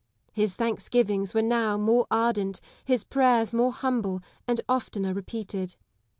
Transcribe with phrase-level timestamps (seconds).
[0.33, 5.75] His thanksgivings were now more ardent, his pi'ayers more humble, and oftener repeated.